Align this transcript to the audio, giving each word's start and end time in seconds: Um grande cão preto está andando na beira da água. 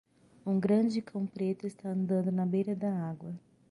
Um 0.43 0.59
grande 0.59 0.99
cão 0.99 1.27
preto 1.27 1.67
está 1.67 1.89
andando 1.89 2.31
na 2.31 2.43
beira 2.43 2.75
da 2.75 2.91
água. 2.91 3.39